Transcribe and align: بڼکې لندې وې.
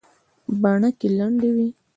بڼکې 0.61 1.07
لندې 1.17 1.49
وې. 1.55 1.67